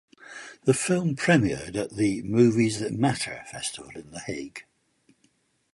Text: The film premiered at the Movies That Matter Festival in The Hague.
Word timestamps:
The 0.63 0.73
film 0.73 1.15
premiered 1.15 1.75
at 1.75 1.91
the 1.91 2.23
Movies 2.23 2.79
That 2.79 2.91
Matter 2.91 3.43
Festival 3.51 3.91
in 3.93 4.09
The 4.09 4.19
Hague. 4.21 4.65